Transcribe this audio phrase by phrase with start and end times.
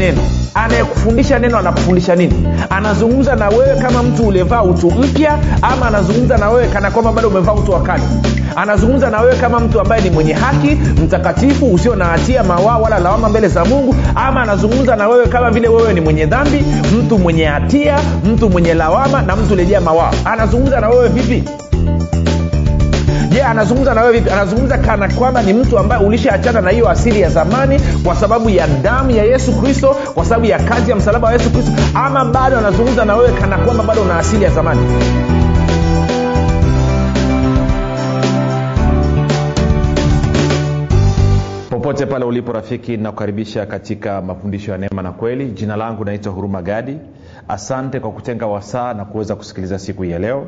[0.00, 0.22] neno.
[0.54, 2.48] Anayekufundisha neno anakufundisha nini?
[2.70, 7.28] Anazungumza na wewe kama mtu uliyevaa utu mpya ama anazungumza na wewe kana kwamba bado
[7.28, 7.80] umevaa utu wa
[8.56, 10.74] anazungumza na wewe kama mtu ambaye ni mwenye haki
[11.04, 15.50] mtakatifu usio na hatia mawaa wala lawama mbele za mungu ama anazungumza na wewe kama
[15.50, 16.64] vile wewe ni mwenye dhambi
[16.98, 20.10] mtu mwenye hatia mtu mwenye lawama na mtu ulejea mawaa.
[20.24, 21.44] Anazungumza na wewe vipi
[23.30, 24.30] je anazungumza na wewe vipi?
[24.30, 28.66] Anazungumza kana kwamba ni mtu ambaye ulishaachana na hiyo asili ya zamani kwa sababu ya
[28.66, 32.58] damu ya yesu kristo kwa sababu ya kazi ya msalaba wa yesu kristo ama bado
[32.58, 34.80] anazungumza na wewe kana kwamba bado una asili ya zamani?
[41.70, 45.50] Popote pale ulipo rafiki nakukaribisha katika mafundisho ya neema na kweli.
[45.50, 46.98] Jina langu naitwa huruma gadi.
[47.48, 50.46] Asante kwa kutenga wasaa na kuweza kusikiliza siku hii ya leo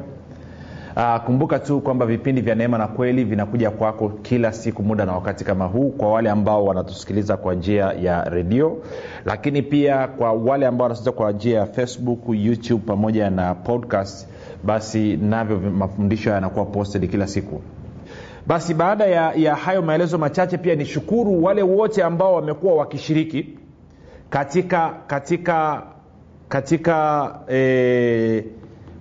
[0.96, 5.12] Uh, kumbuka tu kwamba vipindi vya neema na kweli vinakuja kwako kila siku muda na
[5.12, 8.78] wakati kama huu kwa wale ambao wanatusikiliza kwa njia ya redio
[9.24, 14.28] lakini pia kwa wale ambao wanasikiliza kwa njia ya facebook youtube pamoja na podcast
[14.64, 17.60] basi navyo mafundisho yanakuwa posted kila siku.
[18.46, 23.46] Basi baada ya, ya hayo maelezo machache pia nishukuru wale wote ambao wamekuwa wakishiriki
[24.30, 25.82] katika katika
[26.48, 28.44] katika eh,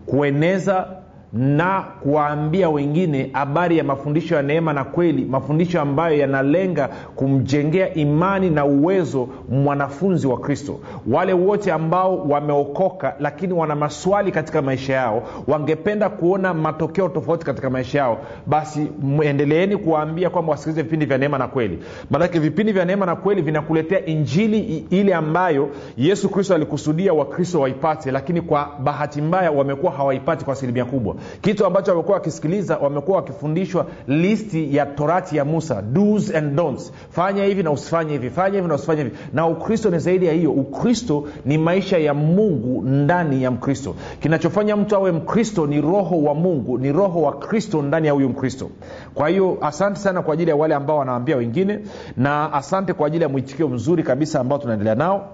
[0.05, 0.87] kueneza
[1.33, 8.49] na kuwaambia wengine habari ya mafundisho ya neema na kweli mafundisho ambayo yanalenga kumjengea imani
[8.49, 10.79] na uwezo mwanafunzi wa kristo.
[11.07, 17.69] Wale wote ambao wameokoka lakini wana maswali katika maisha yao wangependa kuona matokeo tofauti katika
[17.69, 18.87] maisha yao basi
[19.23, 21.79] endeleeni kuwaambia kwamba wasikilize vipindi vya neema na kweli.
[22.09, 28.11] Maanake vipindi vya neema na kweli vinakuletea injili ile ambayo yesu kristo alikusudia wakristo waipate
[28.11, 33.85] lakini kwa bahati mbaya wamekuwa hawaipati kwa asilimia kubwa kitu ambacho wamekuwa wakisikiliza wamekuwa wakifundishwa
[34.07, 36.93] listi ya torati ya musa do's and don'ts.
[37.09, 39.15] Fanya hivi na usifanye hivi fanya hivi na usifanye hivi.
[39.33, 40.51] Na ukristo ni zaidi ya hiyo.
[40.51, 43.95] Ukristo ni maisha ya mungu ndani ya mkristo.
[44.19, 48.29] Kinachofanya mtu awe mkristo ni roho wa mungu ni roho wa kristo ndani ya huyu
[48.29, 48.69] mkristo.
[49.13, 51.79] Kwa hiyo asante sana kwa ajili ya wale ambao wanaambia wengine
[52.17, 55.27] na asante kwa ajili ya mwitikio mzuri kabisa ambao tunaendelea nao.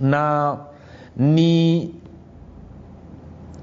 [0.00, 0.56] Na
[1.16, 1.94] ni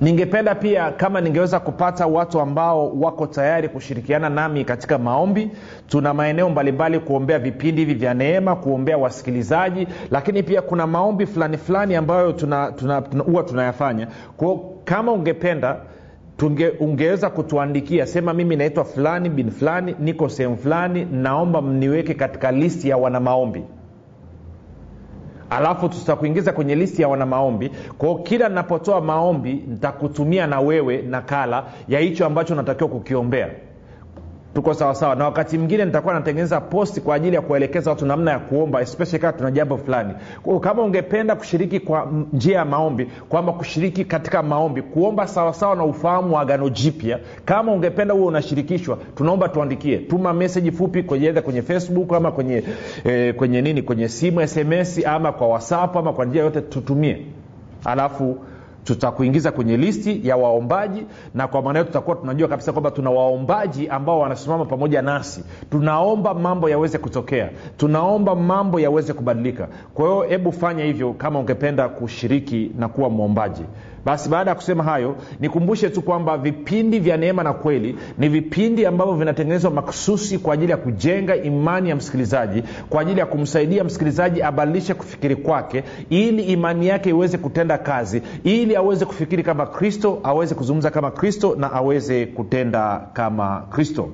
[0.05, 5.51] ningependa pia kama ningeweza kupata watu ambao wako tayari kushirikiana nami katika maombi.
[5.87, 11.57] Tuna maeneo mbalimbali kuombea vipindi hivi vya neema kuombea wasikilizaji lakini pia kuna maombi fulani
[11.57, 14.07] fulani ambayo huwa tuna, tuna, tuna, tunayafanya.
[14.37, 15.77] Kwao kama ungependa
[16.37, 22.51] tunge, ungeweza kutuandikia sema mimi naitwa fulani bin fulani niko sehemu fulani naomba mniweke katika
[22.51, 23.63] listi ya wanamaombi
[25.55, 27.71] alafu tutakuingiza kwenye listi ya wana maombi.
[27.97, 33.49] Kwao kila napotoa maombi nitakutumia na wewe nakala ya hicho ambacho unatakiwa kukiombea
[34.55, 35.15] tuko sawasawa.
[35.15, 39.19] Na wakati mwingine nitakuwa natengeneza posti kwa ajili ya kuwaelekeza watu namna ya kuomba especially
[39.19, 40.13] kama tuna jambo fulani.
[40.61, 46.35] Kama ungependa kushiriki kwa njia ya maombi kwamba kushiriki katika maombi kuomba sawasawa na ufahamu
[46.35, 49.97] wa agano jipya kama ungependa huo unashirikishwa tunaomba tuandikie.
[49.97, 52.63] Tuma meseji fupi kwenye kwenye facebook ama kwenye
[53.03, 57.25] eh, kwenye nini kwenye simu sms ama kwa whatsapp ama kwa njia yote tutumie.
[57.85, 58.37] Alafu
[58.85, 63.87] tutakuingiza kwenye listi ya waombaji na kwa maana hiyo tutakuwa tunajua kabisa kwamba tuna waombaji
[63.87, 65.43] ambao wanasimama pamoja nasi.
[65.71, 67.49] Tunaomba mambo yaweze kutokea.
[67.77, 69.67] Tunaomba mambo yaweze kubadilika.
[69.93, 73.63] Kwa hiyo hebu fanya hivyo kama ungependa kushiriki na kuwa mwombaji.
[74.05, 78.85] Basi baada ya kusema hayo nikumbushe tu kwamba vipindi vya neema na kweli ni vipindi
[78.85, 84.41] ambavyo vinatengenezwa maksusi kwa ajili ya kujenga imani ya msikilizaji kwa ajili ya kumsaidia msikilizaji
[84.41, 90.55] abadilishe kufikiri kwake ili imani yake iweze kutenda kazi ili aweze kufikiri kama kristo aweze
[90.55, 94.09] kuzungumza kama kristo na aweze kutenda kama kristo.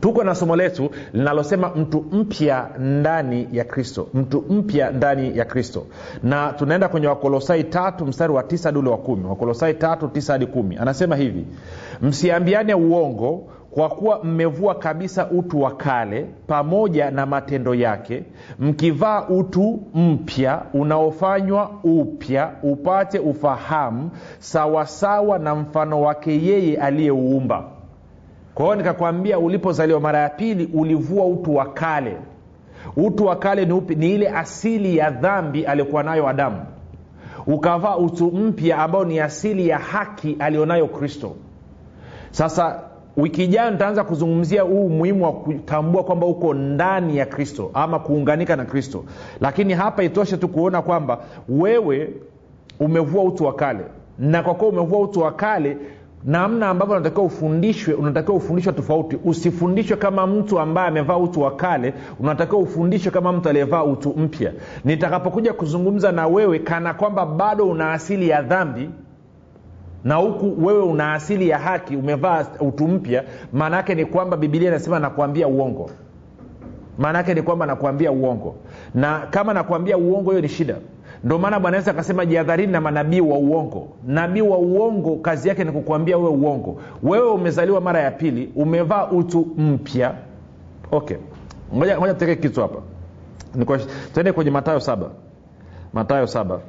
[0.00, 5.86] Tuko na somo letu linalosema mtu mpya ndani ya kristo mtu mpya ndani ya kristo.
[6.22, 9.24] Na tunaenda kwenye wakolosai tatu mstari wa tisa hadi ule wa kumi.
[9.24, 10.76] Wakolosai tatu tisa hadi kumi.
[10.76, 11.46] Anasema hivi
[12.02, 18.24] msiambiane uongo kwa kuwa mmevua kabisa utu wa kale pamoja na matendo yake
[18.58, 27.64] mkivaa utu mpya unaofanywa upya upate ufahamu sawasawa na mfano wake yeye aliyeuumba
[28.54, 32.16] kwa hiyo nikakwambia ulipozaliwa mara ya pili ulivua utu wa kale.
[32.96, 33.94] Utu wa kale ni upi?
[33.94, 36.60] Ni ile asili ya dhambi aliyokuwa nayo adamu.
[37.46, 41.36] Ukavaa utu mpya ambao ni asili ya haki alionayo kristo.
[42.30, 42.80] Sasa
[43.18, 48.56] wiki ijayo nitaanza kuzungumzia huu umuhimu wa kutambua kwamba uko ndani ya kristo ama kuunganika
[48.56, 49.04] na kristo.
[49.40, 51.18] Lakini hapa itoshe tu kuona kwamba
[51.48, 52.10] wewe
[52.80, 53.80] umevua utu wa kale.
[54.18, 55.76] Na kwa kuwa umevua utu wa kale
[56.24, 59.18] namna ambavyo unatakiwa ufundishwe unatakiwa ufundishwe tofauti.
[59.24, 64.52] Usifundishwe kama mtu ambaye amevaa utu wa kale unatakiwa ufundishwe kama mtu aliyevaa utu mpya.
[64.84, 68.90] Nitakapokuja kuzungumza na wewe kana kwamba bado una asili ya dhambi
[70.04, 74.68] na huku wewe una asili ya haki umevaa utu mpya maana yake ni kwamba bibilia
[74.68, 75.90] inasema nakuambia uongo.
[76.98, 78.54] Maana yake ni kwamba nakuambia uongo.
[78.94, 80.76] Na kama nakuambia uongo hiyo ni shida.
[81.24, 83.88] Ndio maana bwana yesu akasema jihadharini na manabii wa uongo.
[84.06, 86.80] Nabii wa uongo kazi yake ni kukuambia wewe uongo.
[87.02, 90.14] Wewe umezaliwa mara ya pili umevaa utu mpya.
[90.92, 91.16] Okay.
[91.76, 92.78] Ngoja tuteke kitu hapa.
[94.14, 95.10] Tuende kwenye matayo saba.
[95.92, 96.60] Matayo saba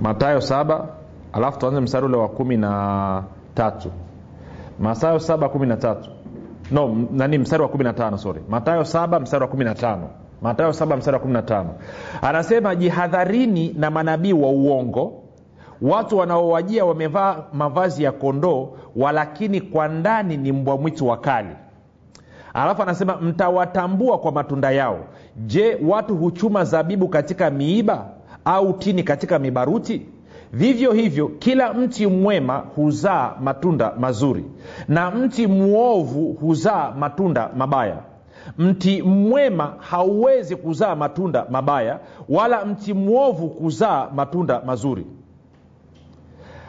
[0.00, 0.88] matayo saba
[1.32, 3.22] alafu tuanze mstari ule wa kumi na
[3.54, 3.90] tatu.
[4.78, 6.10] Matayo saba kumi na tatu.
[6.70, 8.40] No nani mstari wa kumi na tano sorry.
[8.48, 10.08] Matayo saba mstari wa kumi na tano.
[10.42, 11.70] Matayo saba mstari wa kumi na tano.
[12.22, 15.22] Anasema jihadharini na manabii wa uongo.
[15.82, 21.56] Watu wanaowajia wamevaa mavazi ya kondoo walakini kwa ndani ni mbwa mwitu wakali.
[22.54, 24.98] Alafu anasema mtawatambua kwa matunda yao.
[25.36, 28.06] Je watu huchuma zabibu katika miiba
[28.44, 30.06] au tini katika mibaruti?
[30.52, 34.44] Vivyo hivyo kila mti mwema huzaa matunda mazuri
[34.88, 37.96] na mti mwovu huzaa matunda mabaya.
[38.58, 41.98] Mti mwema hauwezi kuzaa matunda mabaya
[42.28, 45.06] wala mti mwovu kuzaa matunda mazuri.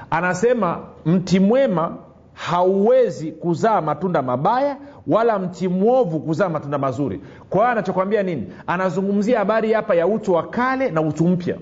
[0.10, 1.98] Anasema mti mwema
[2.34, 4.78] hauwezi kuzaa matunda mabaya
[5.08, 7.22] wala mti mwovu kuzaa matunda mazuri.
[7.50, 8.54] Kwa hiyo anachokwambia nini?
[8.68, 11.58] Anazungumzia habari hapa ya utu wa kale na utu mpya.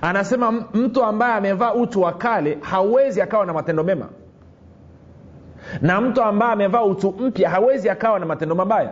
[0.00, 4.08] Anasema mtu ambaye amevaa utu wa kale hawezi akawa na matendo mema.
[5.80, 8.90] Na mtu ambaye amevaa utu mpya hawezi akawa na matendo mabaya.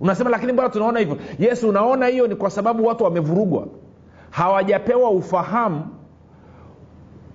[0.00, 1.16] Unasema lakini bwana tunaona hivyo?
[1.38, 3.66] Yesu unaona hiyo ni kwa sababu watu wamevurugwa.
[4.30, 5.82] Hawajapewa ufahamu.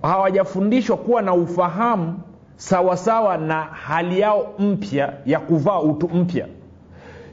[0.02, 2.18] Hawajafundishwa kuwa na ufahamu
[2.56, 6.46] sawasawa na hali yao mpya ya kuvaa utu mpya.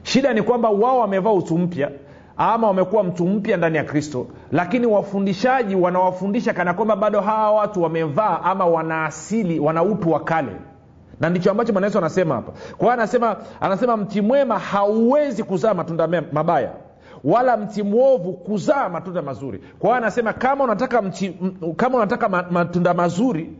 [0.02, 1.90] Shida ni kwamba wao wamevaa utu mpya
[2.36, 7.82] ama wamekuwa mtu mpya ndani ya kristo lakini wafundishaji wanawafundisha kana kwamba bado hawa watu
[7.82, 10.52] wamevaa ama wana asili wana utu wa kale.
[11.20, 12.52] Na ndicho ambacho bwana yesu anasema hapa.
[12.52, 16.70] Kwa hiyo anasema anasema mti mwema hauwezi kuzaa matunda mabaya
[17.24, 19.58] wala mti mwovu kuzaa matunda mazuri.
[19.78, 21.36] Kwa hiyo anasema kama unataka mti,
[21.76, 23.52] kama unataka matunda mazuri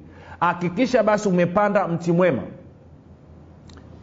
[0.43, 2.43] hakikisha basi umepanda mti mwema.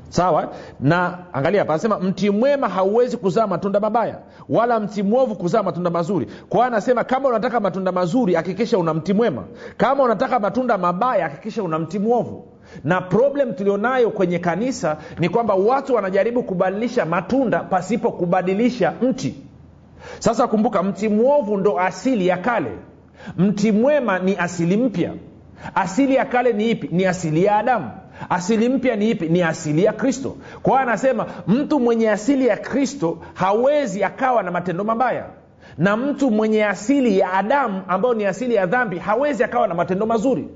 [0.09, 0.53] Sawa?
[0.79, 4.17] Na angalia hapa anasema mti mwema hauwezi kuzaa matunda mabaya
[4.49, 6.27] wala mti mwovu kuzaa matunda mazuri.
[6.49, 9.43] Kwa anasema kama unataka matunda mazuri hakikisha una mti mwema.
[9.77, 12.45] Kama unataka matunda mabaya hakikisha una mti mwovu.
[12.83, 19.35] Na problem tulionayo kwenye kanisa ni kwamba watu wanajaribu kubadilisha matunda pasipo kubadilisha mti.
[20.19, 22.71] Sasa kumbuka mti mwovu ndo asili ya kale.
[23.37, 25.13] Mti mwema ni asili mpya
[25.75, 26.89] asili ya kale ni ipi?
[26.91, 27.91] Ni asili ya adamu.
[28.29, 29.29] Asili mpya ni ipi?
[29.29, 30.35] Ni asili ya kristo.
[30.63, 35.25] Kwa hiyo anasema mtu mwenye asili ya kristo hawezi akawa na matendo mabaya.
[35.77, 40.05] Na mtu mwenye asili ya adamu ambayo ni asili ya dhambi hawezi akawa na matendo
[40.05, 40.47] mazuri.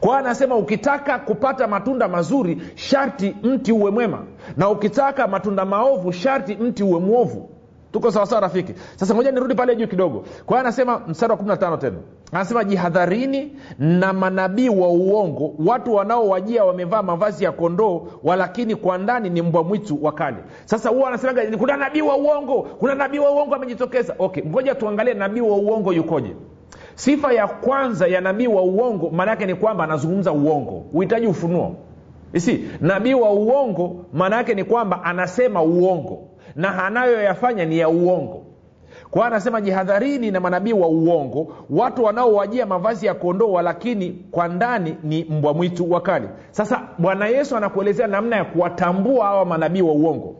[0.00, 4.18] Kwa anasema ukitaka kupata matunda mazuri sharti mti uwe mwema.
[4.56, 7.50] Na ukitaka matunda maovu sharti mti uwe mwovu.
[7.92, 8.74] Tuko sawasawa rafiki?
[8.96, 10.24] Sasa moja nirudi pale juu kidogo.
[10.46, 11.96] Kwa anasema mstari wa 15 tena
[12.32, 15.54] anasema jihadharini na manabii wa uongo.
[15.66, 21.08] Watu wanaowajia wamevaa mavazi ya kondoo walakini kwa ndani ni mbwa mwitu wakali sasa huwa
[21.08, 24.14] anasemaga kuna nabii wa uongo kuna nabii wa uongo amejitokeza.
[24.18, 26.36] Okay ngoja tuangalie nabii wa uongo yukoje.
[26.94, 30.84] Sifa ya kwanza ya nabii wa uongo maana yake ni kwamba anazungumza uongo.
[30.92, 31.76] Uhitaji ufunuo.
[32.32, 36.28] Isi nabii wa uongo maana yake ni kwamba anasema uongo.
[36.56, 38.42] Na anayoyafanya ni ya uongo
[39.12, 44.96] kwa anasema jihadharini na manabii wa uongo watu wanaowajia mavazi ya kondoa lakini kwa ndani
[45.02, 50.34] ni mbwa mwitu wakali sasa bwana yesu anakuelezea namna ya kuwatambua hawa manabii wa uongo.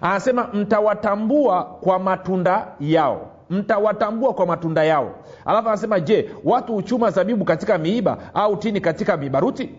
[0.00, 3.30] Anasema mtawatambua kwa matunda yao.
[3.50, 5.14] Mtawatambua kwa matunda yao.
[5.44, 9.70] Alafu anasema je watu huchuma zabibu katika miiba au tini katika mibaruti?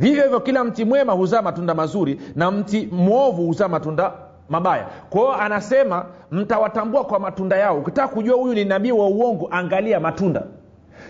[0.00, 4.12] Vivyo hivyo kila mti mwema huzaa matunda mazuri na mti mwovu huzaa matunda
[4.48, 4.86] mabaya.
[5.10, 7.78] Kwa anasema mtawatambua kwa matunda yao.
[7.78, 10.42] Ukitaka kujua huyu ni nabii wa uongo angalia matunda.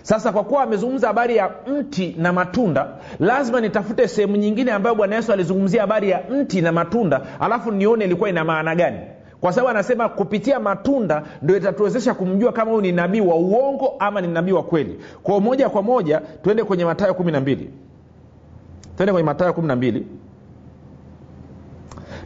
[0.03, 2.89] Sasa kwa kuwa amezungumza habari ya mti na matunda
[3.21, 8.05] lazima nitafute sehemu nyingine ambayo bwana yesu alizungumzia habari ya mti na matunda alafu nione
[8.05, 8.99] ilikuwa ina maana gani.
[9.41, 14.21] Kwa sababu anasema kupitia matunda ndio itatuwezesha kumjua kama huyu ni nabii wa uongo ama
[14.21, 15.01] ni nabii wa kweli.
[15.23, 17.71] Kwao moja kwa moja twende kwenye matayo kumi na mbili.
[18.97, 20.07] Twende kwenye matayo kumi na mbili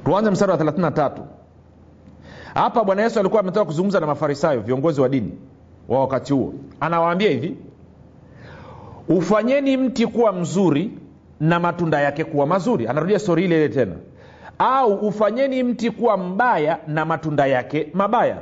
[0.04, 1.10] tuanze mstari wa 33
[2.54, 5.32] hapa bwana yesu alikuwa ametoka kuzungumza na mafarisayo viongozi wa dini
[5.88, 6.54] wa wakati huo.
[6.80, 7.56] Anawaambia hivi
[9.08, 10.90] ufanyeni mti kuwa mzuri
[11.40, 12.86] na matunda yake kuwa mazuri.
[12.88, 13.92] Anarudia stori ile ile tena.
[14.58, 18.36] Au ufanyeni mti kuwa mbaya na matunda yake mabaya.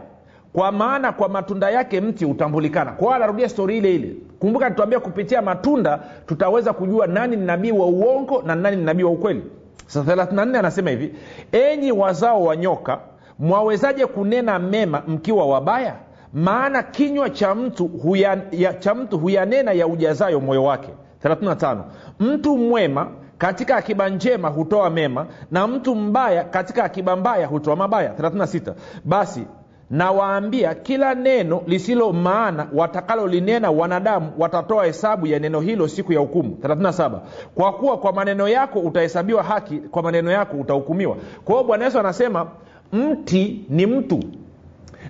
[0.52, 2.92] Kwa maana kwa matunda yake mti hutambulikana.
[2.92, 4.16] Kwao anarudia stori ile ile.
[4.38, 9.02] Kumbuka tuambia kupitia matunda tutaweza kujua nani ni nabii wa uongo na nani ni nabii
[9.02, 9.42] wa ukweli
[9.86, 11.14] sasa 34 anasema hivi
[11.52, 12.98] enyi wazao wa nyoka
[13.38, 15.94] mwawezaje kunena mema mkiwa wabaya?
[16.32, 20.88] Maana kinywa cha mtu huya, ya, cha mtu huyanena ya ujazayo moyo wake.
[21.24, 21.76] 35
[22.20, 23.08] mtu mwema
[23.38, 28.12] katika akiba njema hutoa mema na mtu mbaya katika akiba mbaya hutoa mabaya.
[28.12, 29.44] 36 basi
[29.90, 36.58] nawaambia kila neno lisilo maana watakalolinena wanadamu watatoa hesabu ya neno hilo siku ya hukumu.
[36.62, 37.18] 37
[37.54, 41.16] kwa kuwa kwa maneno yako utahesabiwa haki kwa maneno yako utahukumiwa.
[41.44, 42.46] Kwa hiyo bwana yesu anasema
[42.92, 44.20] mti ni mtu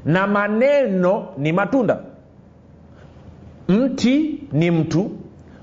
[0.05, 1.99] na maneno ni matunda.
[3.69, 5.11] Mti ni mtu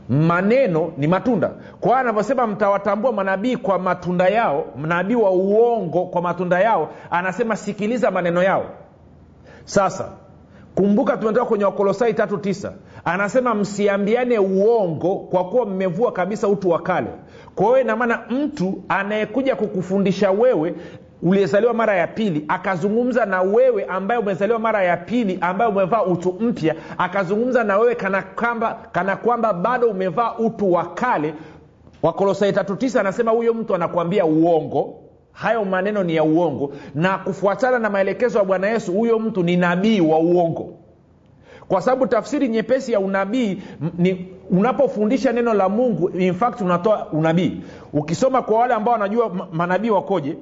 [0.10, 1.48] maneno ni matunda.
[1.80, 7.56] Kwa hiyo anavyosema mtawatambua manabii kwa matunda yao mnabii wa uongo kwa matunda yao anasema
[7.56, 8.66] sikiliza maneno yao
[9.68, 10.10] sasa
[10.76, 12.74] kumbuka tumetoka kwenye wakolosai tatu tisa.
[13.06, 17.08] Anasema msiambiane uongo kwa kuwa mmevua kabisa utu wa kale.
[17.56, 20.76] Kwa hiyo inamaana mtu anayekuja kukufundisha wewe
[21.24, 26.34] uliyezaliwa mara ya pili akazungumza na wewe ambaye umezaliwa mara ya pili ambaye umevaa utu
[26.40, 31.34] mpya akazungumza na wewe kana kwamba, kana kwamba bado umevaa utu wa kale
[32.04, 34.96] wakolosai tatu tisa anasema huyo mtu anakuambia uongo
[35.38, 36.74] hayo maneno ni ya uongo.
[36.96, 40.74] Na kufuatana na maelekezo ya bwana yesu huyo mtu ni nabii wa uongo.
[41.68, 43.62] Kwa sababu tafsiri nyepesi ya unabii
[43.98, 47.62] ni unapofundisha neno la mungu in fact unatoa unabii.
[47.94, 50.38] Ukisoma kwa wale ambao wanajua manabii wakoje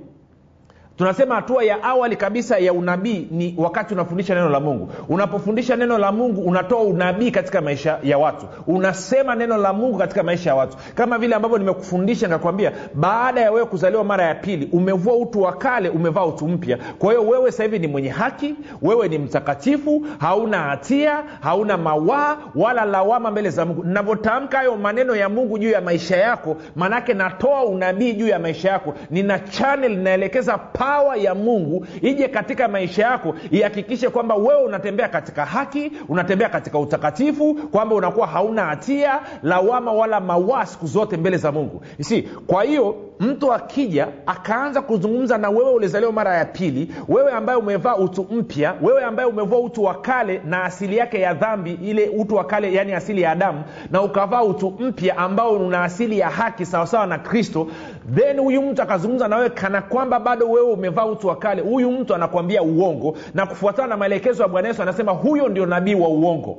[0.97, 4.89] tunasema hatua ya awali kabisa ya unabii ni wakati unafundisha neno la mungu.
[5.09, 8.45] Unapofundisha neno la mungu unatoa unabii katika maisha ya watu.
[8.67, 10.77] Unasema neno la mungu katika maisha ya watu.
[10.95, 15.53] Kama vile ambavyo nimekufundisha nikakwambia baada ya wewe kuzaliwa mara ya pili umevua utu wa
[15.53, 16.77] kale umevaa utu mpya.
[16.99, 22.37] Kwa hiyo wewe sasa hivi ni mwenye haki wewe ni mtakatifu hauna hatia hauna mawaa
[22.55, 23.83] wala lawama mbele za mungu.
[23.83, 28.69] Navyotamka hayo maneno ya mungu juu ya maisha yako manake natoa unabii juu ya maisha
[28.69, 28.93] yako.
[29.09, 35.45] Nina chanel inaelekeza pawa ya mungu ije katika maisha yako ihakikishe kwamba wewe unatembea katika
[35.45, 41.51] haki unatembea katika utakatifu kwamba unakuwa hauna hatia lawama wala mawaa siku zote mbele za
[41.51, 41.81] mungu.
[42.01, 47.59] Si kwa hiyo mtu akija akaanza kuzungumza na wewe ulizaliwa mara ya pili wewe ambaye
[47.59, 52.09] umevaa utu mpya wewe ambaye umevaa utu wa kale na asili yake ya dhambi ile
[52.09, 56.29] utu wa kale yani asili ya adamu na ukavaa utu mpya ambao una asili ya
[56.29, 57.67] haki sawasawa na kristo
[58.15, 61.61] then huyu mtu akazungumza na wewe kana kwamba bado wewe umevaa utu wa kale.
[61.61, 65.95] Huyu mtu anakuambia uongo na kufuatana na maelekezo ya bwana yesu anasema huyo ndio nabii
[65.95, 66.57] wa uongo.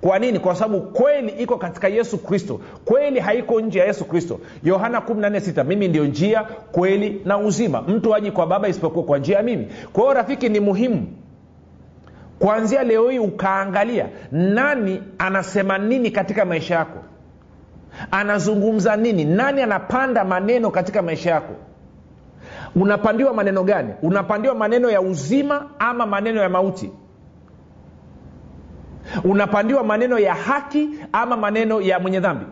[0.00, 0.38] Kwa nini?
[0.38, 2.60] Kwa sababu kweli iko katika yesu kristo.
[2.84, 4.40] Kweli haiko nje ya yesu kristo.
[4.64, 7.82] Yohana 146 mimi ndio njia kweli na uzima.
[7.82, 9.68] Mtu aji kwa baba isipokuwa kwa njia ya mimi.
[9.92, 11.06] Kwa hiyo rafiki ni muhimu.
[12.38, 16.98] Kuanzia leo hii ukaangalia nani anasema nini katika maisha yako
[18.10, 19.24] anazungumza nini?
[19.24, 21.54] Nani anapanda maneno katika maisha yako?
[22.76, 23.92] Unapandiwa maneno gani?
[24.02, 26.92] Unapandiwa maneno ya uzima ama maneno ya mauti?
[29.24, 32.46] Unapandiwa maneno ya haki ama maneno ya mwenye dhambi?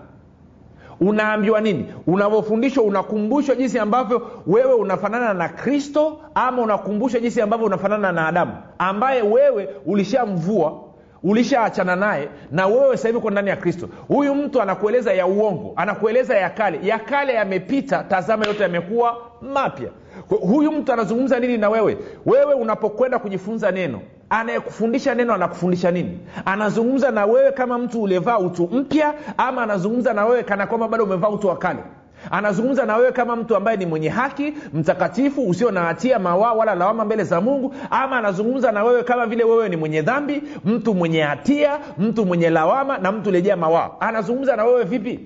[1.00, 1.94] Unaambiwa nini?
[2.06, 8.52] Unavyofundishwa unakumbushwa jinsi ambavyo wewe unafanana na kristo ama unakumbushwa jinsi ambavyo unafanana na adamu
[8.78, 10.80] ambaye wewe ulishamvua
[11.24, 13.88] ulishaachana naye na wewe sasa hivi uko ndani ya kristo.
[14.08, 16.78] Huyu mtu anakueleza ya uongo anakueleza ya kale.
[16.82, 19.88] Ya kale yamepita tazama yote yamekuwa mapya.
[20.28, 21.98] Huyu mtu anazungumza nini na wewe?
[22.26, 24.00] Wewe unapokwenda kujifunza neno
[24.30, 26.18] anayekufundisha neno anakufundisha nini?
[26.44, 31.04] Anazungumza na wewe kama mtu uliyevaa utu mpya ama anazungumza na wewe kana kwamba bado
[31.04, 31.78] umevaa utu wa kale
[32.30, 36.74] anazungumza na wewe kama mtu ambaye ni mwenye haki mtakatifu usio na hatia mawaa wala
[36.74, 40.94] lawama mbele za mungu ama anazungumza na wewe kama vile wewe ni mwenye dhambi mtu
[40.94, 43.90] mwenye hatia mtu mwenye lawama na mtu lejea mawaa.
[44.00, 45.20] Anazungumza na wewe vipi?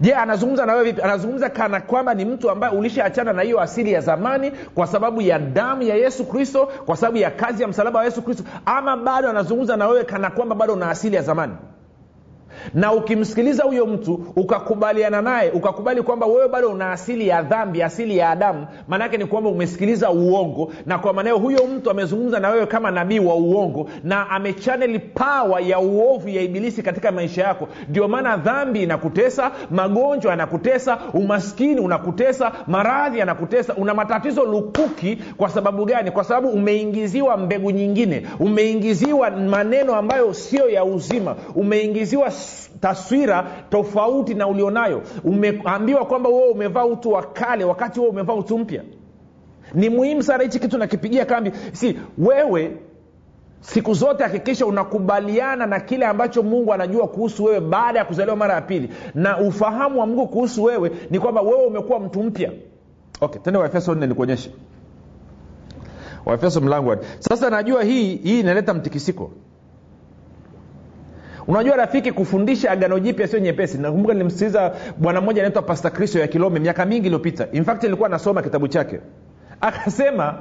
[0.00, 1.02] Je anazungumza na wewe vipi?
[1.02, 5.38] Anazungumza kana kwamba ni mtu ambaye ulishaachana na hiyo asili ya zamani kwa sababu ya
[5.38, 9.28] damu ya yesu kristo kwa sababu ya kazi ya msalaba wa yesu kristo ama bado
[9.30, 11.52] anazungumza na wewe kana kwamba bado una asili ya zamani
[12.74, 18.16] na ukimsikiliza huyo mtu ukakubaliana naye ukakubali kwamba wewe bado una asili ya dhambi asili
[18.18, 20.72] ya adamu maanaake ni kwamba umesikiliza uongo.
[20.86, 25.60] Na kwa maanao huyo mtu amezungumza na wewe kama nabii wa uongo na amechaneli pawa
[25.60, 27.68] ya uovu ya ibilisi katika maisha yako.
[27.88, 33.74] Ndio maana dhambi inakutesa magonjwa yanakutesa umaskini unakutesa maradhi yanakutesa.
[33.74, 35.18] Una matatizo lukuki.
[35.36, 36.10] Kwa sababu gani?
[36.10, 38.26] Kwa sababu umeingiziwa mbegu nyingine.
[38.40, 41.36] Umeingiziwa maneno ambayo sio ya uzima.
[41.54, 42.30] Umeingiziwa
[42.80, 45.02] taswira tofauti na ulionayo.
[45.24, 48.82] Umeambiwa kwamba wewe umevaa utu wa kale wakati wewe umevaa utu mpya.
[49.74, 51.52] Ni muhimu sana hichi kitu nakipigia kambi.
[51.72, 52.76] Si wewe
[53.60, 58.54] siku zote hakikisha unakubaliana na kile ambacho mungu anajua kuhusu wewe baada ya kuzaliwa mara
[58.54, 58.90] ya pili.
[59.14, 62.52] Na ufahamu wa mungu kuhusu wewe ni kwamba wewe umekuwa mtu mpya.
[63.20, 64.50] Okay tende waefeso nne nikuonyeshe.
[66.26, 69.30] Waefeso mlango sasa najua hii hii inaleta mtikisiko
[71.50, 73.78] unajua rafiki kufundisha agano jipya sio nyepesi.
[73.78, 77.48] Nakumbuka nilimsikiliza bwana mmoja anaitwa pasta kristo ya kilome miaka mingi iliyopita.
[77.52, 79.00] Infact ilikuwa anasoma kitabu chake.
[79.60, 80.34] Akasema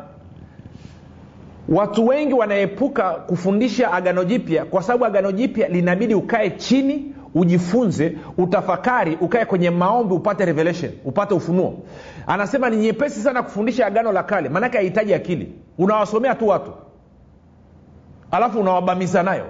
[1.70, 9.18] watu wengi wanaepuka kufundisha agano jipya kwa sababu agano jipya linabidi ukae chini ujifunze utafakari
[9.22, 11.80] ukae kwenye maombi upate revelation upate ufunuo.
[12.28, 15.54] Anasema ni nyepesi sana kufundisha agano la kale maanake hahitaji akili.
[15.78, 16.72] Unawasomea tu watu.
[18.32, 19.46] Alafu unawabamiza nayo.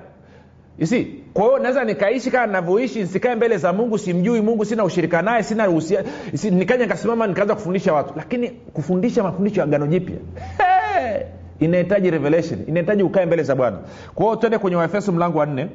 [0.77, 5.21] Isi kwa hiyo naweza nikaishi kama navyoishi nsikae mbele za mungu simjui mungu sina ushirika
[5.21, 6.03] naye sina usia
[6.35, 8.13] si, nikaja nikasimama nikaanza kufundisha watu.
[8.15, 10.15] Lakini kufundisha mafundisho ya agano jipya
[10.57, 11.21] hey!
[11.59, 13.77] inahitaji revelation inahitaji ukae mbele za bwana.
[14.15, 15.67] Kwa hiyo twende kwenye waefeso mlango wa nne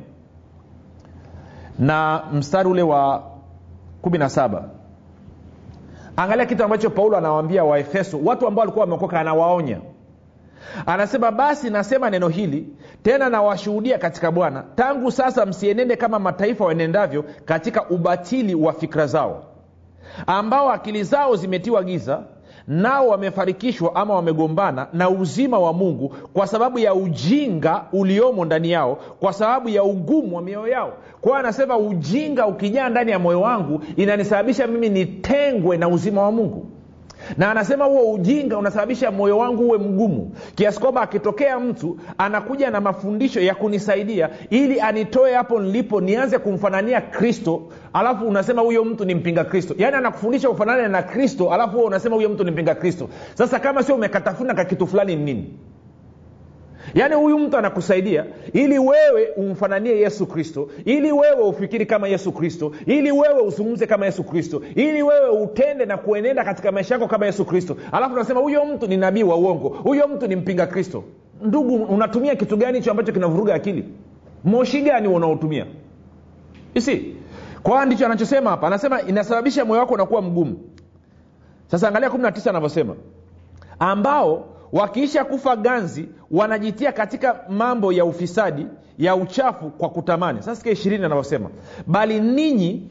[1.79, 3.23] na mstari ule wa
[4.03, 4.65] kumi na saba.
[6.17, 9.79] Angalia kitu ambacho paulo anawaambia waefeso watu ambao walikuwa wameokoka anawaonya
[10.87, 12.69] anasema basi nasema neno hili
[13.03, 14.65] tena nawashuhudia katika bwana.
[14.75, 19.45] Tangu sasa msienende kama mataifa waenendavyo katika ubatili wa fikra zao
[20.27, 22.23] ambao akili zao zimetiwa giza
[22.69, 28.95] nao wamefarikishwa ama wamegombana na uzima wa mungu kwa sababu ya ujinga uliomo ndani yao
[29.21, 30.93] kwa sababu ya ugumu wa mioyo yao.
[31.21, 36.67] Kwao anasema ujinga ukijaa ndani ya moyo wangu inanisababisha mimi nitengwe na uzima wa mungu
[37.37, 40.33] na anasema huo ujinga unasababisha moyo wangu uwe mgumu.
[40.55, 47.01] Kiasi kwamba akitokea mtu anakuja na mafundisho ya kunisaidia ili anitoe hapo nilipo nianze kumfanania
[47.01, 49.75] kristo alafu unasema huyo mtu ni mpinga kristo.
[49.79, 53.09] Yaani anakufundisha ufanane na kristo alafu huo unasema huyo mtu ni mpinga kristo.
[53.35, 55.55] Sasa kama sio umekatafuna ka kitu fulani ni nini
[56.95, 62.73] yaani huyu mtu anakusaidia ili wewe umfananie yesu kristo ili wewe ufikiri kama yesu kristo
[62.87, 67.27] ili wewe uzungumze kama yesu kristo ili wewe utende na kuenenda katika maisha yako kama
[67.27, 67.77] yesu kristo.
[67.93, 71.05] Alafu unasema huyo mtu ni nabii wa uongo huyo mtu ni mpinga kristo.
[71.43, 73.85] Ndugu unatumia kitu gani hicho ambacho kinavuruga akili?
[74.45, 75.67] Moshi gani unaotumia?
[76.75, 77.15] Isi
[77.63, 78.67] kwa ndicho anachosema hapa.
[78.67, 80.59] Anasema inasababisha moyo wako unakuwa mgumu.
[81.67, 82.95] Sasa angalia 19 anavyosema.
[83.79, 88.67] Ambao wakiisha kufa ganzi wanajitia katika mambo ya ufisadi
[88.99, 90.43] ya uchafu kwa kutamani.
[90.43, 91.51] Sasa ishirini anavyosema.
[91.87, 92.89] Bali ninyi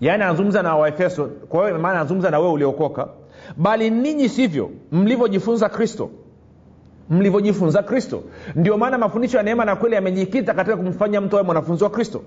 [0.00, 3.08] yaani anazungumza na waefeso kwa hiyo maana anazungumza na wewe uliokoka.
[3.56, 6.10] Bali ninyi sivyo mlivyojifunza kristo.
[7.10, 8.22] Mlivyojifunza kristo.
[8.54, 12.22] Ndio maana mafundisho ya neema na kweli yamejikita katika kumfanya mtu awe mwanafunzi wa kristo.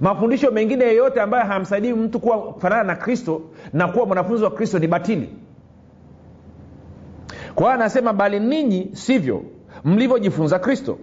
[0.00, 4.78] Mafundisho mengine yeyote ambayo hayamsaidii mtu kuwa fanana na kristo na kuwa mwanafunzi wa kristo
[4.78, 5.28] ni batili
[7.56, 9.42] kwa hiyo anasema bali ninyi sivyo
[9.84, 10.98] mlivyojifunza kristo.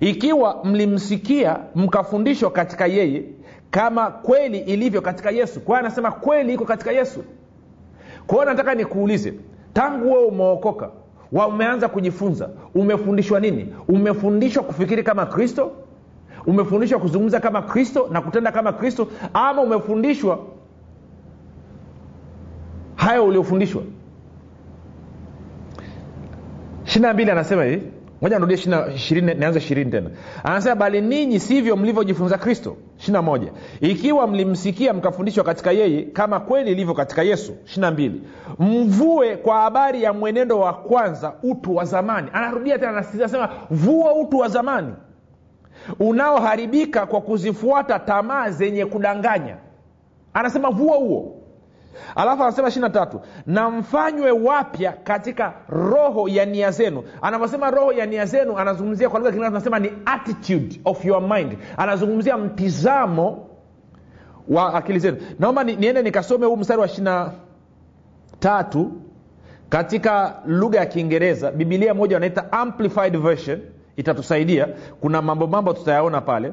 [0.00, 3.22] Ikiwa mlimsikia mkafundishwa katika yeye
[3.70, 5.60] kama kweli ilivyo katika yesu.
[5.60, 7.24] Kwa hiyo anasema kweli iko katika yesu.
[8.26, 9.34] Kwa hiyo nataka nikuulize
[9.72, 10.90] tangu wewe umeokoka
[11.32, 13.74] wa umeanza kujifunza umefundishwa nini?
[13.88, 15.72] Umefundishwa kufikiri kama kristo?
[16.46, 20.38] Umefundishwa kuzungumza kama kristo na kutenda kama kristo ama umefundishwa
[22.96, 23.82] hayo uliofundishwa
[26.94, 27.82] ishirina mbili anasema hivi.
[28.22, 30.10] Moja nirudie nianze ishirini tena.
[30.44, 32.76] Anasema bali ninyi sivyo mlivyojifunza kristo.
[32.98, 33.52] ishirina moja.
[33.80, 37.52] Ikiwa mlimsikia mkafundishwa katika yeye kama kweli ilivyo katika yesu.
[37.66, 38.22] ishirina mbili.
[38.58, 42.28] Mvue kwa habari ya mwenendo wa kwanza utu wa zamani.
[42.32, 44.94] Anarudia tena anasema vua utu wa zamani
[46.00, 49.56] unaoharibika kwa kuzifuata tamaa zenye kudanganya.
[50.34, 51.43] Anasema vua huo
[52.14, 57.02] alafu anasema ishiri tatu na mfanywe wapya katika roho ya nia zenu.
[57.22, 61.58] Anavyosema roho ya nia zenu anazungumzia kwa lugha anasema tunasema ni attitude of your mind.
[61.76, 63.46] Anazungumzia mtizamo
[64.48, 65.16] wa akili zenu.
[65.38, 67.32] Naomba ni, niende nikasome huu mstari wa ishirina
[68.38, 68.92] tatu
[69.68, 71.50] katika lugha ya kiingereza.
[71.50, 73.60] Bibilia moja wanaita amplified version
[73.96, 74.68] itatusaidia.
[75.00, 76.52] Kuna mambo mambo tutayaona pale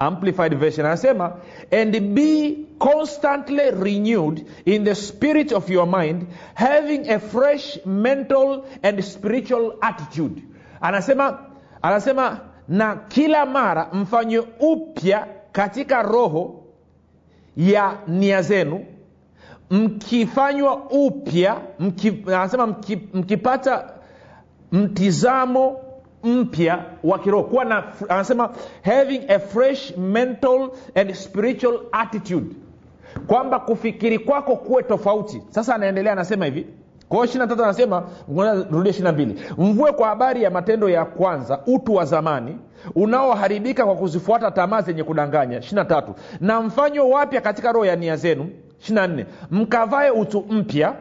[0.00, 0.86] amplified version.
[0.86, 1.32] Anasema
[1.72, 9.04] and be constantly renewed in the spirit of your mind having a fresh mental and
[9.04, 10.42] spiritual attitude.
[10.80, 11.38] Anasema
[11.82, 16.64] anasema na kila mara mfanywe upya katika roho
[17.56, 18.84] ya nia zenu
[19.70, 23.90] mkifanywa upya mki, anasema mki, mkipata
[24.72, 25.80] mtizamo
[26.24, 27.44] mpya wa kiroho.
[27.44, 28.50] Kuwa na anasema
[28.82, 32.46] having a fresh mental and spiritual attitude.
[33.26, 35.42] Kwamba kufikiri kwako kuwe tofauti.
[35.50, 36.66] Sasa anaendelea anasema hivi.
[37.08, 38.02] Kwao ishiri tatu anasema
[38.70, 39.42] rudia ishiri mbili.
[39.58, 42.58] Mvue kwa habari ya matendo ya kwanza utu wa zamani
[42.94, 45.58] unaoharibika kwa kuzifuata tamaa zenye kudanganya.
[45.58, 46.14] Ishiri tatu.
[46.40, 48.50] Na mfanywe wapya katika roho ya nia zenu.
[48.80, 49.26] Ishiri nne.
[49.50, 50.94] Mkavae utu mpya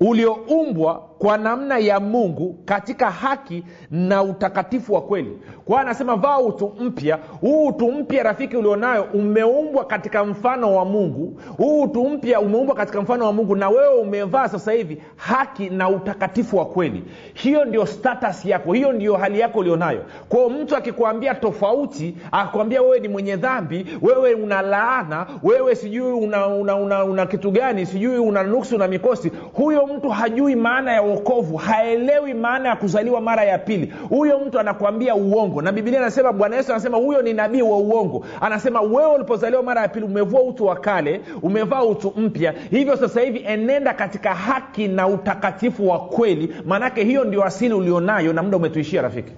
[0.00, 5.38] ulioumbwa kwa namna ya mungu katika haki na utakatifu wa kweli.
[5.64, 7.18] Kwa anasema vaa utu mpya.
[7.40, 11.40] Huu utu mpya rafiki ulionayo umeumbwa katika mfano wa mungu.
[11.56, 15.88] Huu utu mpya umeumbwa katika mfano wa mungu na wewe umevaa sasa hivi haki na
[15.88, 17.04] utakatifu wa kweli.
[17.34, 20.04] Hiyo ndio status yako hiyo ndio hali yako ulionayo.
[20.28, 26.46] Kwao mtu akikwambia tofauti akikwambia wewe ni mwenye dhambi wewe una laana wewe sijui una,
[26.46, 31.02] una, una, una kitu gani sijui una nuksi una mikosi huyo mtu hajui maana ya
[31.02, 33.92] uokovu haelewi maana ya kuzaliwa mara ya pili.
[34.08, 35.62] Huyo mtu anakuambia uongo.
[35.62, 38.24] Na bibilia anasema bwana yesu anasema huyo ni nabii wa uongo.
[38.40, 42.54] Anasema wewe ulipozaliwa mara ya pili umevua utu wa kale umevaa utu mpya.
[42.70, 46.54] Hivyo sasa hivi enenda katika haki na utakatifu wa kweli.
[46.66, 49.32] Maanake hiyo ndio asili ulionayo na muda umetuishia rafiki.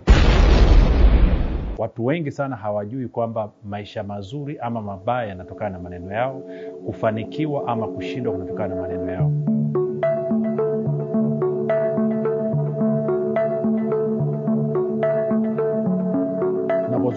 [1.78, 6.42] Watu wengi sana hawajui kwamba maisha mazuri ama mabaya yanatokana na maneno yao
[6.86, 9.32] kufanikiwa ama kushindwa kunatokana na maneno yao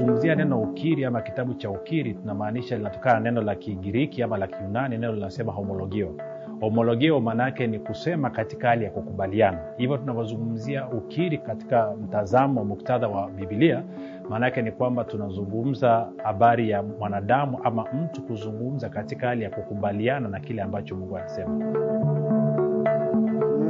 [0.02, 4.48] tunapozungumzia neno ukiri ama kitabu cha ukiri tunamaanisha linatokana na neno la kigiriki ama la
[4.48, 6.16] kiunani neno linasema homologio.
[6.60, 9.58] Homologio maana yake ni kusema katika hali ya kukubaliana.
[9.78, 13.84] Hivyo tunavyozungumzia ukiri katika mtazamo muktadha wa bibilia
[14.30, 20.30] maana yake ni kwamba tunazungumza habari ya mwanadamu ama mtu kuzungumza katika hali ya kukubaliana
[20.30, 21.66] na kile ambacho mungu anasema.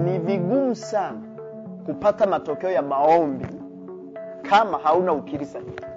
[0.03, 1.17] Ni vigumu sana
[1.85, 3.45] kupata matokeo ya maombi
[4.49, 5.90] kama hauna ukiri sahihi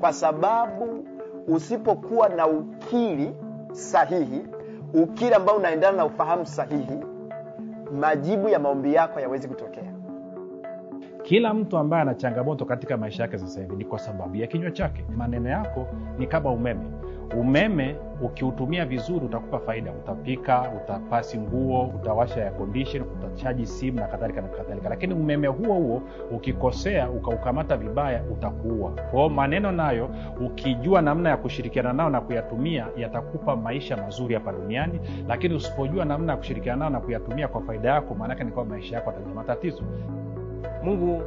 [0.00, 1.04] kwa sababu
[1.48, 3.30] usipokuwa na ukiri
[3.72, 4.42] sahihi
[4.94, 6.98] ukiri ambao unaendana na ufahamu sahihi
[8.00, 9.92] majibu ya maombi yako hayawezi kutokea.
[11.22, 14.70] Kila mtu ambaye ana changamoto katika maisha yake sasa hivi ni kwa sababu ya kinywa
[14.70, 15.04] chake.
[15.16, 15.86] Maneno yako
[16.18, 16.86] ni kama umeme
[17.34, 19.92] umeme ukiutumia vizuri utakupa faida.
[19.92, 24.88] Utapika utapasi nguo utawasha ya condition utachaji simu na kadhalika na kadhalika.
[24.88, 28.90] Lakini umeme huo huo ukikosea ukaukamata vibaya utakuua.
[28.90, 30.10] Kwao maneno nayo
[30.46, 35.00] ukijua namna ya kushirikiana nao na kuyatumia yatakupa maisha mazuri hapa duniani.
[35.28, 38.94] Lakini usipojua namna ya kushirikiana nao na kuyatumia kwa faida yako maanake ni kwamba maisha
[38.96, 39.82] yako atajua matatizo.
[40.82, 41.22] Mungu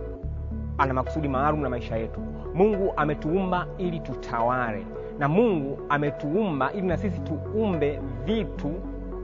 [0.77, 2.19] ana makusudi maalum na maisha yetu.
[2.53, 4.85] Mungu ametuumba ili tutawale
[5.19, 8.73] na mungu ametuumba ili na sisi tuumbe vitu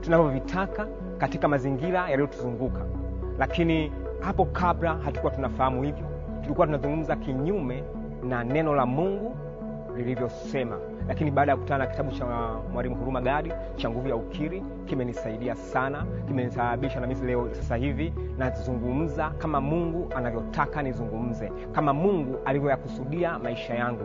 [0.00, 0.86] tunavyovitaka
[1.18, 2.80] katika mazingira yaliyotuzunguka.
[3.38, 6.04] Lakini hapo kabla hatukuwa tunafahamu hivyo
[6.42, 7.84] tulikuwa tunazungumza kinyume
[8.22, 9.36] na neno la mungu
[9.96, 10.78] lilivyosema.
[11.08, 12.24] Lakini baada ya kukutana na kitabu cha
[12.72, 18.12] mwalimu huruma gadi cha nguvu ya ukiri kimenisaidia sana kimenisababisha na mimi leo sasa hivi
[18.38, 24.04] nazungumza kama mungu anavyotaka nizungumze kama mungu alivyoyakusudia maisha yangu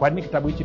[0.00, 0.64] kwa nini kitabu hichi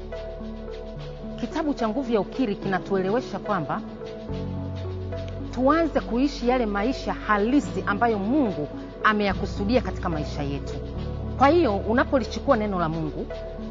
[1.41, 3.81] kitabu cha nguvu ya ukiri kinatuelewesha kwamba
[5.53, 8.67] tuanze kuishi yale maisha halisi ambayo mungu
[9.03, 10.73] ameyakusudia katika maisha yetu.
[11.37, 13.25] Kwa hiyo unapolichukua neno la mungu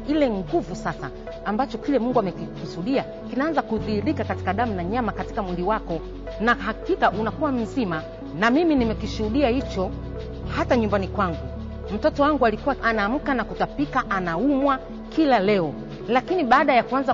[0.07, 1.09] ile nguvu sasa
[1.45, 5.99] ambacho kile mungu amekikusudia kinaanza kudhihirika katika damu na nyama katika mwili wako
[6.39, 8.03] na hakika unakuwa mzima
[8.39, 9.91] na mimi nimekishuhudia hicho
[10.57, 11.37] hata nyumbani kwangu.
[11.95, 14.79] Mtoto wangu alikuwa anaamka na kutapika anaumwa
[15.09, 15.73] kila leo.
[16.07, 17.13] Lakini baada ya kuanza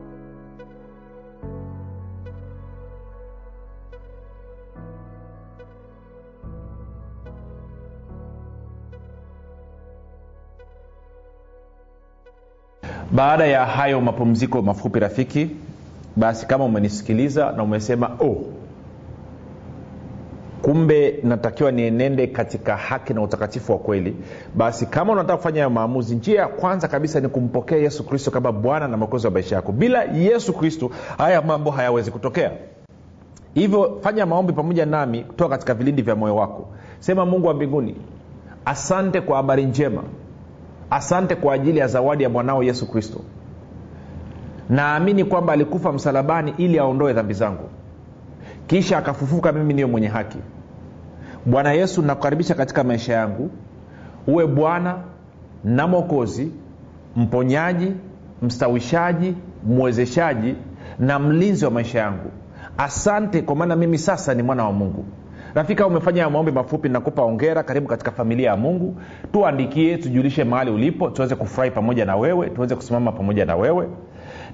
[13.13, 15.49] baada ya hayo mapumziko mafupi rafiki
[16.15, 18.37] basi kama umenisikiliza na umesema oh
[20.61, 24.15] kumbe natakiwa nienende katika haki na utakatifu wa kweli
[24.55, 28.51] basi kama unataka kufanya hayo maamuzi njia ya kwanza kabisa ni kumpokea yesu kristo kama
[28.51, 29.71] bwana na mwokozi wa maisha yako.
[29.71, 32.51] Bila yesu kristo haya mambo hayawezi kutokea.
[33.53, 36.67] Hivyo fanya maombi pamoja nami kutoka katika vilindi vya moyo wako.
[36.99, 37.95] Sema mungu wa mbinguni
[38.65, 40.03] asante kwa habari njema
[40.91, 43.19] asante kwa ajili ya zawadi ya mwanao yesu kristo.
[44.69, 47.69] Naamini kwamba alikufa msalabani ili aondoe dhambi zangu.
[48.67, 50.37] Kisha akafufuka mimi niyo mwenye haki.
[51.45, 53.49] Bwana yesu nakukaribisha katika maisha yangu.
[54.27, 54.97] Uwe bwana
[55.63, 56.51] na mwokozi
[57.15, 57.93] mponyaji
[58.41, 60.55] mstawishaji mwezeshaji
[60.99, 62.31] na mlinzi wa maisha yangu.
[62.77, 65.05] Asante kwa maana mimi sasa ni mwana wa mungu
[65.55, 67.63] rafika umefanya maombi mafupi nakupa ongera.
[67.63, 68.95] Karibu katika familia ya mungu.
[69.33, 73.87] Tuandikie tujulishe mahali ulipo tuweze kufurahi pamoja na wewe tuweze kusimama pamoja na wewe.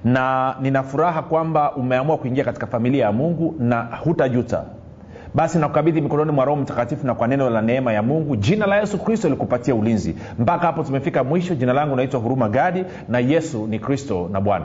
[0.04, 4.64] Na nina furaha kwamba umeamua kuingia katika familia ya mungu na hutajuta.
[5.34, 8.36] Basi nakukabidhi mikononi mwa roho mtakatifu na kwa neno la neema ya mungu.
[8.36, 10.14] Jina la yesu kristo likupatia ulinzi.
[10.38, 11.54] Mpaka hapo tumefika mwisho.
[11.54, 14.64] Jina langu naitwa huruma gadi na yesu ni kristo na bwana